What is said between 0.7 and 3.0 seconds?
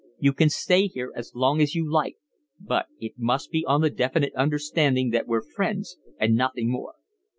here as long as you like, but